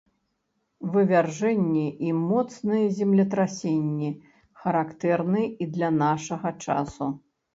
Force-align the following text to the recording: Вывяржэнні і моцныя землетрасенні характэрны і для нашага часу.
Вывяржэнні 0.93 1.83
і 2.07 2.13
моцныя 2.29 2.87
землетрасенні 3.01 4.09
характэрны 4.63 5.41
і 5.67 5.71
для 5.75 5.89
нашага 6.01 6.49
часу. 6.69 7.05